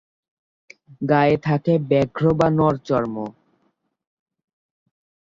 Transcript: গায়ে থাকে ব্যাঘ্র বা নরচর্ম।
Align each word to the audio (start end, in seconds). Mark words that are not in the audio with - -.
গায়ে 1.01 1.37
থাকে 1.45 1.73
ব্যাঘ্র 1.89 2.23
বা 2.39 2.47
নরচর্ম। 2.57 3.15